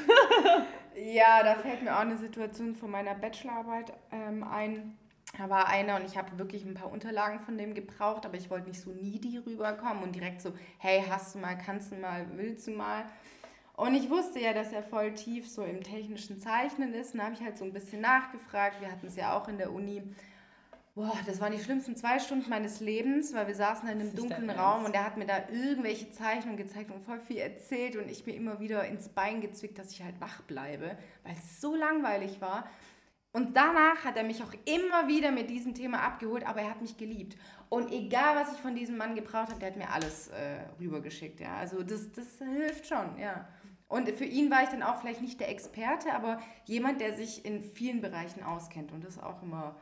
[0.95, 4.98] ja, da fällt mir auch eine Situation von meiner Bachelorarbeit ähm, ein.
[5.38, 8.50] Da war einer und ich habe wirklich ein paar Unterlagen von dem gebraucht, aber ich
[8.50, 12.26] wollte nicht so needy rüberkommen und direkt so, hey, hast du mal, kannst du mal,
[12.36, 13.04] willst du mal?
[13.76, 17.13] Und ich wusste ja, dass er voll tief so im technischen Zeichnen ist.
[17.13, 18.80] Und da habe ich halt so ein bisschen nachgefragt.
[18.80, 20.02] Wir hatten es ja auch in der Uni.
[20.95, 24.49] Boah, das waren die schlimmsten zwei Stunden meines Lebens, weil wir saßen in einem dunklen
[24.49, 28.25] Raum und er hat mir da irgendwelche Zeichnungen gezeigt und voll viel erzählt und ich
[28.25, 32.39] mir immer wieder ins Bein gezwickt, dass ich halt wach bleibe, weil es so langweilig
[32.39, 32.69] war.
[33.34, 36.81] Und danach hat er mich auch immer wieder mit diesem Thema abgeholt, aber er hat
[36.81, 37.36] mich geliebt.
[37.67, 41.41] Und egal, was ich von diesem Mann gebraucht habe, der hat mir alles äh, rübergeschickt.
[41.41, 41.58] Ja.
[41.58, 43.49] Also das, das hilft schon, ja.
[43.89, 47.43] Und für ihn war ich dann auch vielleicht nicht der Experte, aber jemand, der sich
[47.43, 48.93] in vielen Bereichen auskennt.
[48.93, 49.75] Und das ist auch immer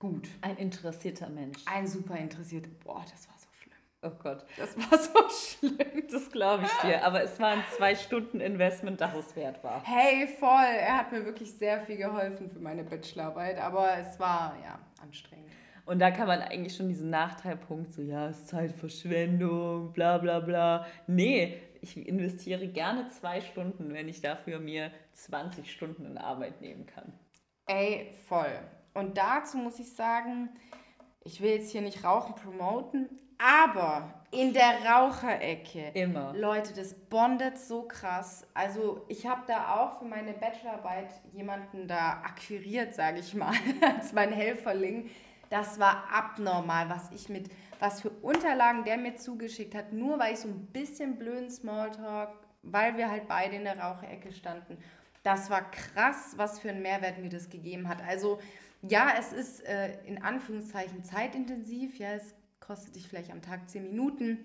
[0.00, 0.28] gut.
[0.40, 1.58] Ein interessierter Mensch.
[1.66, 2.70] Ein super interessierter.
[2.82, 3.76] Boah, das war so schlimm.
[4.02, 4.44] Oh Gott.
[4.56, 6.02] Das war so schlimm.
[6.10, 7.04] Das glaube ich dir.
[7.04, 9.84] Aber es war ein zwei Stunden Investment, das es wert war.
[9.84, 10.48] Hey, voll.
[10.48, 13.58] Er hat mir wirklich sehr viel geholfen für meine Bachelorarbeit.
[13.58, 15.52] Aber es war, ja, anstrengend.
[15.84, 20.38] Und da kann man eigentlich schon diesen Nachteilpunkt, so ja, es ist Zeitverschwendung, bla bla
[20.40, 20.86] bla.
[21.06, 26.86] Nee, ich investiere gerne zwei Stunden, wenn ich dafür mir 20 Stunden in Arbeit nehmen
[26.86, 27.12] kann.
[27.66, 28.60] Ey, voll.
[28.94, 30.48] Und dazu muss ich sagen,
[31.22, 35.90] ich will jetzt hier nicht Rauchen promoten, aber in der Raucherecke.
[35.94, 36.34] Immer.
[36.36, 38.46] Leute, das bondet so krass.
[38.54, 43.54] Also ich habe da auch für meine Bachelorarbeit jemanden da akquiriert, sage ich mal,
[43.96, 45.10] als mein Helferling.
[45.48, 47.50] Das war abnormal, was ich mit,
[47.80, 52.30] was für Unterlagen der mir zugeschickt hat, nur weil ich so ein bisschen blöden Smalltalk,
[52.62, 54.78] weil wir halt beide in der Raucherecke standen.
[55.24, 58.00] Das war krass, was für einen Mehrwert mir das gegeben hat.
[58.06, 58.38] Also
[58.82, 61.98] ja, es ist äh, in Anführungszeichen zeitintensiv.
[61.98, 64.44] Ja, es kostet dich vielleicht am Tag zehn Minuten.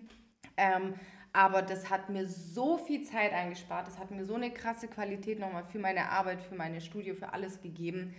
[0.58, 0.96] Ähm,
[1.34, 3.88] aber das hat mir so viel Zeit eingespart.
[3.88, 7.34] Das hat mir so eine krasse Qualität nochmal für meine Arbeit, für meine Studie, für
[7.34, 8.16] alles gegeben.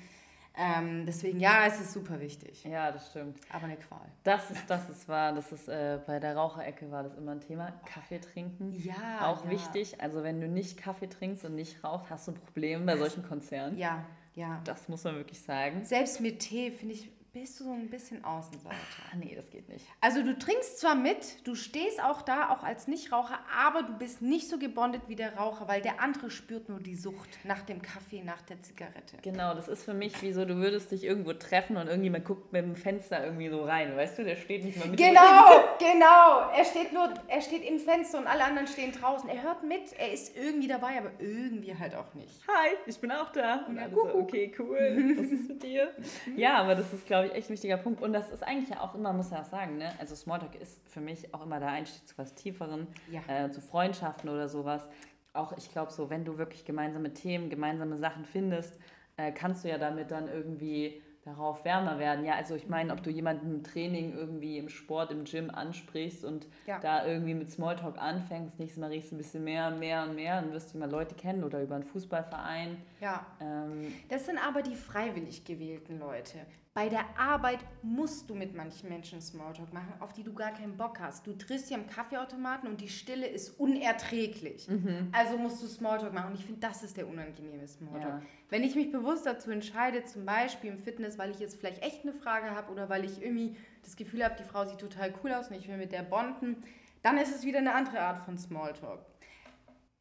[0.58, 2.64] Ähm, deswegen, ja, es ist super wichtig.
[2.64, 3.38] Ja, das stimmt.
[3.50, 4.06] Aber eine Qual.
[4.22, 5.34] Das ist, das ist wahr.
[5.34, 7.72] Das ist äh, bei der Raucherecke war das immer ein Thema.
[7.84, 8.72] Kaffee trinken.
[8.72, 9.30] Ja.
[9.30, 9.50] Auch ja.
[9.50, 10.00] wichtig.
[10.00, 13.22] Also wenn du nicht Kaffee trinkst und nicht rauchst, hast du ein Problem bei solchen
[13.22, 13.76] Konzernen.
[13.76, 14.04] Ja,
[14.36, 14.60] ja.
[14.64, 15.84] Das muss man wirklich sagen.
[15.84, 18.74] Selbst mit Tee, finde ich, bist du so ein bisschen Außenseiter.
[19.12, 19.84] Ah, nee, das geht nicht.
[20.00, 24.22] Also du trinkst zwar mit, du stehst auch da, auch als Nichtraucher, aber du bist
[24.22, 27.82] nicht so gebondet wie der Raucher, weil der andere spürt nur die Sucht nach dem
[27.82, 29.18] Kaffee, nach der Zigarette.
[29.20, 32.54] Genau, das ist für mich wie so, du würdest dich irgendwo treffen und irgendjemand guckt
[32.54, 34.98] mit dem Fenster irgendwie so rein, weißt du, der steht nicht mal mit.
[34.98, 35.20] Genau,
[35.78, 36.50] genau.
[36.56, 39.28] Er steht nur, er steht im Fenster und alle anderen stehen draußen.
[39.28, 42.32] Er hört mit, er ist irgendwie dabei, aber irgendwie halt auch nicht.
[42.48, 43.66] Hi, ich bin auch da.
[43.68, 45.14] Und ja, so, okay, cool.
[45.18, 45.90] Was ist mit dir?
[46.36, 48.00] ja, aber das ist, glaube ich, echt ein wichtiger Punkt.
[48.02, 49.90] Und das ist eigentlich ja auch immer, muss ich auch sagen, ne?
[49.98, 53.20] also Smalltalk ist für mich auch immer der Einstieg zu was Tieferen, ja.
[53.28, 54.88] äh, zu Freundschaften oder sowas.
[55.32, 58.78] Auch ich glaube so, wenn du wirklich gemeinsame Themen, gemeinsame Sachen findest,
[59.16, 62.24] äh, kannst du ja damit dann irgendwie darauf wärmer werden.
[62.24, 66.24] Ja, also ich meine, ob du jemanden im Training irgendwie im Sport, im Gym ansprichst
[66.24, 66.78] und ja.
[66.78, 70.14] da irgendwie mit Smalltalk anfängst, nächstes Mal riechst du ein bisschen mehr und mehr und
[70.14, 72.76] mehr und wirst du mal Leute kennen oder über einen Fußballverein.
[73.00, 73.26] Ja.
[73.40, 76.38] Ähm, das sind aber die freiwillig gewählten Leute.
[76.76, 80.76] Bei der Arbeit musst du mit manchen Menschen Smalltalk machen, auf die du gar keinen
[80.76, 81.26] Bock hast.
[81.26, 84.68] Du triffst sie am Kaffeeautomaten und die Stille ist unerträglich.
[84.68, 85.08] Mhm.
[85.10, 86.32] Also musst du Smalltalk machen.
[86.32, 88.20] Und ich finde, das ist der unangenehme Smalltalk.
[88.20, 88.22] Ja.
[88.50, 92.02] Wenn ich mich bewusst dazu entscheide, zum Beispiel im Fitness, weil ich jetzt vielleicht echt
[92.02, 95.32] eine Frage habe oder weil ich irgendwie das Gefühl habe, die Frau sieht total cool
[95.32, 96.62] aus und ich will mit der bonden,
[97.00, 99.00] dann ist es wieder eine andere Art von Smalltalk.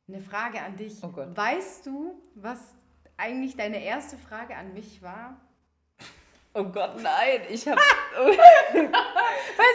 [0.09, 1.01] Eine Frage an dich.
[1.01, 2.59] Oh weißt du, was
[3.15, 5.39] eigentlich deine erste Frage an mich war?
[6.57, 7.81] Oh Gott, nein, ich habe.
[8.15, 8.87] Weiß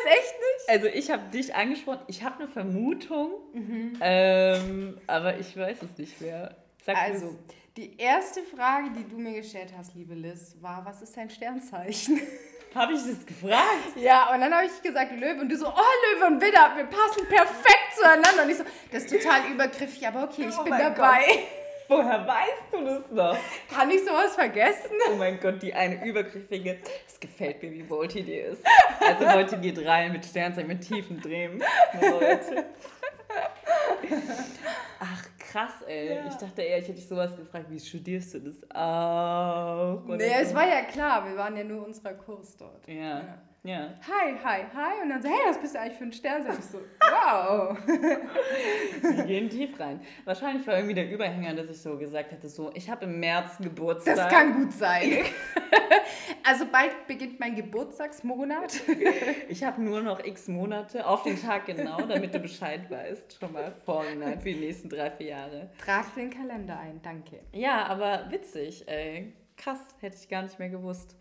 [0.07, 0.69] echt nicht?
[0.69, 2.01] Also, ich habe dich angesprochen.
[2.07, 3.99] Ich habe eine Vermutung, mhm.
[4.01, 6.57] ähm, aber ich weiß es nicht mehr.
[6.83, 7.55] Sag also, es.
[7.77, 12.19] die erste Frage, die du mir gestellt hast, liebe Liz, war: Was ist dein Sternzeichen?
[12.75, 13.97] Habe ich das gefragt?
[13.97, 15.41] Ja, und dann habe ich gesagt, Löwe.
[15.41, 18.45] Und du so, oh, Löwe und Widder, wir passen perfekt zueinander.
[18.45, 21.25] Und ich so, das ist total übergriffig, aber okay, ich oh bin dabei.
[21.27, 21.60] Gott.
[21.91, 23.37] Woher weißt du das noch?
[23.69, 24.93] Kann ich sowas vergessen?
[25.11, 26.79] Oh mein Gott, die eine übergriffige.
[27.05, 28.63] Es gefällt mir, wie Volti die ist.
[29.01, 31.61] Also Leute geht rein mit Sternzeichen, mit tiefen Drehen.
[32.01, 32.67] Leute.
[35.01, 36.15] Ach, krass, ey.
[36.15, 36.29] Ja.
[36.29, 40.05] Ich dachte eher, ich hätte dich sowas gefragt, wie studierst du das auch?
[40.05, 40.43] Oder nee, so.
[40.43, 42.87] es war ja klar, wir waren ja nur unserer Kurs dort.
[42.87, 42.95] Ja.
[42.95, 43.43] ja.
[43.63, 43.95] Ja.
[44.07, 45.03] Hi, hi, hi.
[45.03, 46.43] Und dann so, hey, was bist du eigentlich für ein Stern?
[46.45, 47.77] Sag ich so, wow.
[47.87, 50.01] Wir gehen tief rein.
[50.25, 53.59] Wahrscheinlich war irgendwie der Überhänger, dass ich so gesagt hatte, so, ich habe im März
[53.59, 54.17] Geburtstag.
[54.17, 55.25] Das kann gut sein.
[56.45, 58.81] also bald beginnt mein Geburtstagsmonat.
[59.49, 63.53] ich habe nur noch x Monate auf den Tag genau, damit du Bescheid weißt, schon
[63.53, 65.41] mal vorhinein für die nächsten drei, vier Jahre.
[65.41, 65.71] Jahre.
[65.85, 67.41] Trag den Kalender ein, danke.
[67.53, 69.33] Ja, aber witzig, ey.
[69.57, 71.17] Krass, hätte ich gar nicht mehr gewusst.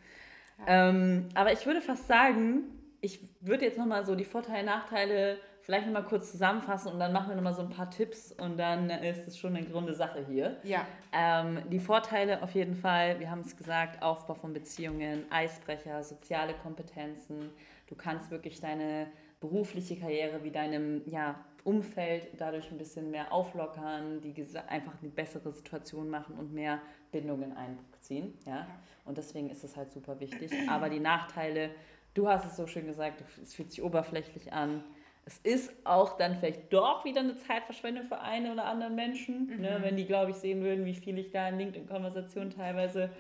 [0.68, 0.90] Ja.
[0.90, 2.64] Ähm, aber ich würde fast sagen,
[3.02, 7.30] ich würde jetzt nochmal so die Vorteile, Nachteile vielleicht nochmal kurz zusammenfassen und dann machen
[7.30, 10.58] wir nochmal so ein paar Tipps und dann ist es schon eine grunde Sache hier.
[10.64, 10.88] Ja.
[11.14, 16.54] Ähm, die Vorteile auf jeden Fall, wir haben es gesagt, Aufbau von Beziehungen, Eisbrecher, soziale
[16.54, 17.52] Kompetenzen.
[17.88, 19.08] Du kannst wirklich deine
[19.40, 24.34] berufliche Karriere wie deinem ja, Umfeld dadurch ein bisschen mehr auflockern, die
[24.68, 26.80] einfach eine bessere Situation machen und mehr
[27.12, 28.34] Bindungen einziehen.
[28.46, 28.68] Ja?
[29.06, 30.52] Und deswegen ist es halt super wichtig.
[30.70, 31.72] Aber die Nachteile,
[32.14, 34.84] du hast es so schön gesagt, es fühlt sich oberflächlich an.
[35.26, 39.56] Es ist auch dann vielleicht doch wieder eine Zeitverschwendung für einen oder anderen Menschen, ne?
[39.56, 39.62] mhm.
[39.62, 43.12] ne, wenn die, glaube ich, sehen würden, wie viel ich da in LinkedIn-Konversationen teilweise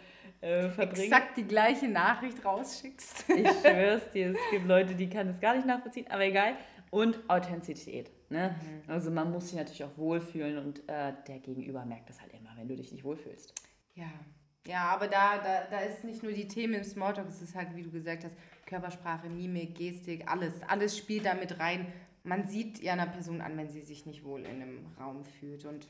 [0.41, 1.05] äh, verbringe.
[1.05, 3.29] Exakt die gleiche Nachricht rausschickst.
[3.29, 6.55] Ich schwör's dir, es gibt Leute, die kann es gar nicht nachvollziehen, aber egal.
[6.89, 8.09] Und Authentizität.
[8.29, 8.55] Ne?
[8.61, 8.91] Mhm.
[8.91, 12.51] Also man muss sich natürlich auch wohlfühlen und äh, der Gegenüber merkt das halt immer,
[12.55, 13.53] wenn du dich nicht wohlfühlst.
[13.95, 14.09] Ja.
[14.67, 17.75] Ja, aber da, da, da ist nicht nur die Themen im Smalltalk, es ist halt,
[17.75, 21.91] wie du gesagt hast, Körpersprache, Mimik, Gestik, alles, alles spielt da mit rein.
[22.23, 25.65] Man sieht ja einer Person an, wenn sie sich nicht wohl in einem Raum fühlt
[25.65, 25.87] und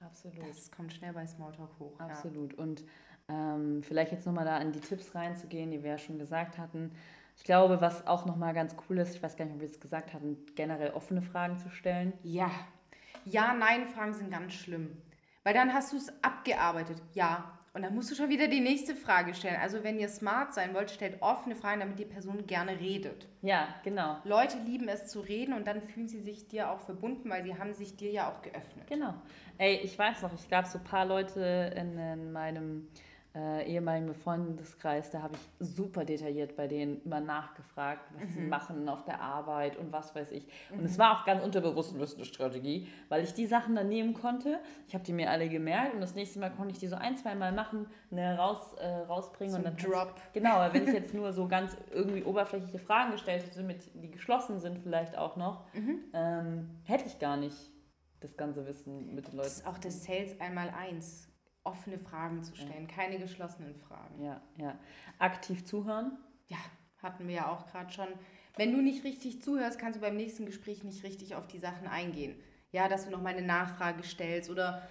[0.00, 0.48] Absolut.
[0.48, 2.00] das kommt schnell bei Smalltalk hoch.
[2.00, 2.54] Absolut.
[2.54, 2.58] Ja.
[2.58, 2.82] Und
[3.28, 6.92] ähm, vielleicht jetzt nochmal da in die Tipps reinzugehen, die wir ja schon gesagt hatten.
[7.36, 9.80] Ich glaube, was auch nochmal ganz cool ist, ich weiß gar nicht, ob wir es
[9.80, 12.12] gesagt hatten, generell offene Fragen zu stellen.
[12.22, 12.50] Ja.
[13.24, 14.96] Ja, Nein-Fragen sind ganz schlimm.
[15.44, 17.02] Weil dann hast du es abgearbeitet.
[17.14, 17.58] Ja.
[17.74, 19.56] Und dann musst du schon wieder die nächste Frage stellen.
[19.60, 23.26] Also wenn ihr smart sein wollt, stellt offene Fragen, damit die Person gerne redet.
[23.40, 24.18] Ja, genau.
[24.24, 27.58] Leute lieben es zu reden und dann fühlen sie sich dir auch verbunden, weil sie
[27.58, 28.86] haben sich dir ja auch geöffnet.
[28.88, 29.14] Genau.
[29.56, 32.88] Ey, ich weiß noch, ich gab so ein paar Leute in, in meinem
[33.34, 38.32] äh, ehemaligen Freundeskreis, da habe ich super detailliert bei denen immer nachgefragt, was mhm.
[38.34, 40.46] sie machen auf der Arbeit und was weiß ich.
[40.70, 40.84] Und mhm.
[40.84, 44.58] es war auch ganz unterbewusst eine Strategie, weil ich die Sachen dann nehmen konnte.
[44.86, 47.16] Ich habe die mir alle gemerkt und das nächste Mal konnte ich die so ein,
[47.16, 49.52] zwei Mal machen, ne, raus, äh, rausbringen.
[49.52, 50.14] So und dann Drop.
[50.34, 54.10] genau, aber wenn ich jetzt nur so ganz irgendwie oberflächliche Fragen gestellt hätte, mit, die
[54.10, 56.00] geschlossen sind vielleicht auch noch, mhm.
[56.12, 57.56] ähm, hätte ich gar nicht
[58.20, 59.48] das ganze Wissen mit den Leuten.
[59.48, 61.31] Das ist auch das Sales einmal eins
[61.64, 62.94] offene Fragen zu stellen, ja.
[62.94, 64.22] keine geschlossenen Fragen.
[64.22, 64.78] Ja, ja.
[65.18, 66.18] Aktiv zuhören?
[66.48, 66.58] Ja,
[67.02, 68.08] hatten wir ja auch gerade schon.
[68.56, 71.86] Wenn du nicht richtig zuhörst, kannst du beim nächsten Gespräch nicht richtig auf die Sachen
[71.86, 72.36] eingehen.
[72.70, 74.82] Ja, dass du noch mal eine Nachfrage stellst oder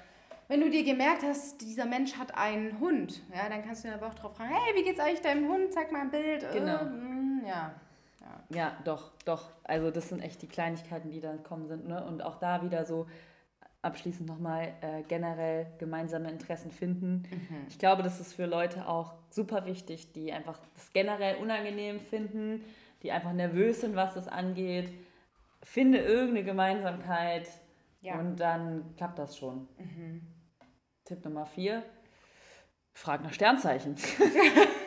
[0.52, 4.08] wenn du dir gemerkt hast, dieser Mensch hat einen Hund, ja, dann kannst du aber
[4.08, 5.74] auch drauf fragen, hey, wie geht's eigentlich deinem Hund?
[5.74, 6.46] Zeig mal ein Bild.
[6.52, 6.76] Genau.
[6.76, 7.74] Äh, ja.
[8.20, 8.44] ja.
[8.54, 9.50] Ja, doch, doch.
[9.64, 11.88] Also das sind echt die Kleinigkeiten, die dann kommen sind.
[11.88, 12.06] Ne?
[12.06, 13.08] Und auch da wieder so,
[13.82, 17.24] abschließend nochmal äh, generell gemeinsame Interessen finden.
[17.30, 17.66] Mhm.
[17.68, 22.64] Ich glaube, das ist für Leute auch super wichtig, die einfach das generell unangenehm finden,
[23.02, 24.94] die einfach nervös sind, was das angeht.
[25.64, 27.48] Finde irgendeine Gemeinsamkeit
[28.02, 28.20] ja.
[28.20, 29.68] und dann klappt das schon.
[29.78, 30.22] Mhm.
[31.06, 31.84] Tipp Nummer vier,
[32.94, 33.96] frag nach Sternzeichen.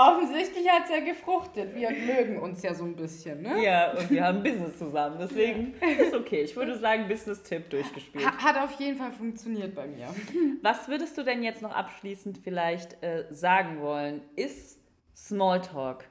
[0.00, 1.74] Offensichtlich hat es ja gefruchtet.
[1.74, 3.62] Wir mögen uns ja so ein bisschen, ne?
[3.62, 5.18] Ja, und wir haben Business zusammen.
[5.20, 6.40] Deswegen ist okay.
[6.40, 8.24] Ich würde sagen, Business-Tipp durchgespielt.
[8.24, 10.06] Hat auf jeden Fall funktioniert bei mir.
[10.62, 14.22] Was würdest du denn jetzt noch abschließend vielleicht äh, sagen wollen?
[14.36, 14.80] Ist
[15.14, 16.06] Smalltalk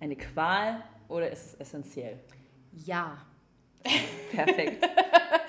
[0.00, 2.18] eine Qual oder ist es essentiell?
[2.72, 3.18] Ja.
[4.32, 4.88] Perfekt.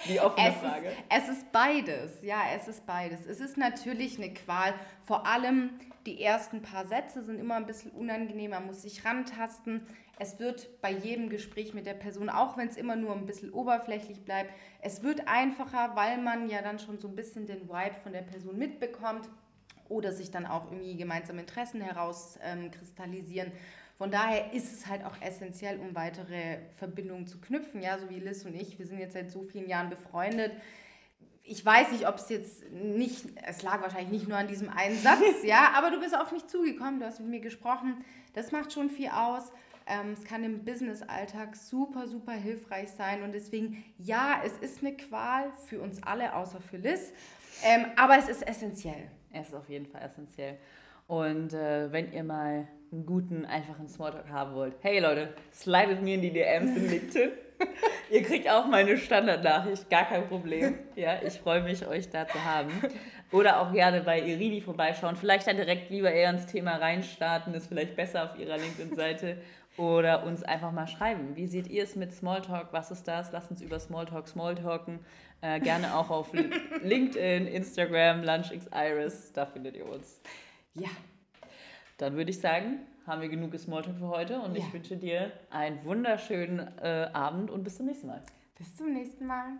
[0.09, 0.87] Die offene es Frage.
[0.87, 2.23] Ist, es ist beides.
[2.23, 3.25] Ja, es ist beides.
[3.25, 4.73] Es ist natürlich eine Qual.
[5.05, 8.51] Vor allem die ersten paar Sätze sind immer ein bisschen unangenehm.
[8.51, 9.85] Man muss sich rantasten.
[10.19, 13.51] Es wird bei jedem Gespräch mit der Person, auch wenn es immer nur ein bisschen
[13.51, 17.95] oberflächlich bleibt, es wird einfacher, weil man ja dann schon so ein bisschen den Vibe
[18.03, 19.27] von der Person mitbekommt
[19.89, 23.51] oder sich dann auch irgendwie gemeinsame Interessen herauskristallisieren.
[23.51, 23.57] Ähm,
[23.97, 27.81] von daher ist es halt auch essentiell, um weitere Verbindungen zu knüpfen.
[27.81, 30.51] Ja, so wie Liz und ich, wir sind jetzt seit so vielen Jahren befreundet.
[31.43, 34.97] Ich weiß nicht, ob es jetzt nicht, es lag wahrscheinlich nicht nur an diesem einen
[34.97, 38.03] Satz, ja, aber du bist auf mich zugekommen, du hast mit mir gesprochen.
[38.33, 39.51] Das macht schon viel aus.
[39.85, 43.21] Ähm, es kann im Business-Alltag super, super hilfreich sein.
[43.23, 47.11] Und deswegen, ja, es ist eine Qual für uns alle, außer für Liz.
[47.63, 49.11] Ähm, aber es ist essentiell.
[49.33, 50.57] Es ist auf jeden Fall essentiell.
[51.07, 56.15] Und äh, wenn ihr mal einen guten, einfachen Smalltalk haben wollt, hey Leute, slidet mir
[56.15, 57.31] in die DMs in LinkedIn.
[58.09, 60.79] ihr kriegt auch meine Standardnachricht, gar kein Problem.
[60.95, 62.69] Ja, ich freue mich, euch da zu haben.
[63.31, 65.15] Oder auch gerne bei Irini vorbeischauen.
[65.15, 69.37] Vielleicht dann direkt lieber eher ins Thema reinstarten, ist vielleicht besser auf ihrer LinkedIn-Seite.
[69.75, 71.35] Oder uns einfach mal schreiben.
[71.35, 72.67] Wie seht ihr es mit Smalltalk?
[72.71, 73.31] Was ist das?
[73.31, 74.99] Lasst uns über Smalltalk Smalltalken.
[75.41, 76.31] Äh, gerne auch auf
[76.83, 79.33] LinkedIn, Instagram, LunchXIris.
[79.33, 80.21] Da findet ihr uns.
[80.75, 80.89] Ja.
[81.97, 84.63] Dann würde ich sagen, haben wir genug Smalltalk für heute und ja.
[84.63, 88.21] ich wünsche dir einen wunderschönen äh, Abend und bis zum nächsten Mal.
[88.57, 89.57] Bis zum nächsten Mal.